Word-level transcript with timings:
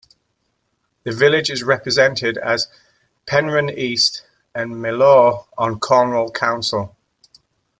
The 1.03 1.11
village 1.11 1.51
is 1.51 1.61
represented 1.61 2.35
as 2.39 2.69
Penryn 3.27 3.69
East 3.69 4.23
and 4.55 4.71
Mylor 4.77 5.45
on 5.59 5.79
Cornwall 5.79 6.31
Council. 6.31 6.95